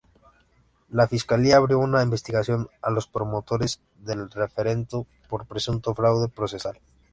La 0.89 1.07
Fiscalía 1.07 1.57
abrió 1.57 1.77
una 1.77 2.01
investigación 2.01 2.67
a 2.81 2.89
los 2.89 3.05
promotores 3.05 3.81
del 3.99 4.31
referendo 4.31 5.05
por 5.29 5.45
presunto 5.45 5.93
fraude 5.93 6.27
procesal. 6.27 6.79